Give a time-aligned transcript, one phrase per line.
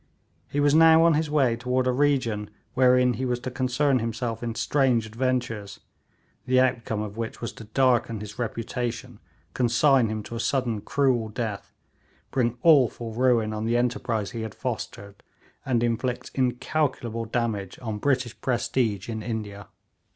[0.49, 4.41] He was now on his way toward a region wherein he was to concern himself
[4.41, 5.79] in strange adventures,
[6.47, 9.19] the outcome of which was to darken his reputation,
[9.53, 11.71] consign him to a sudden cruel death,
[12.31, 15.21] bring awful ruin on the enterprise he had fostered,
[15.67, 19.67] and inflict incalculable damage on British prestige in India.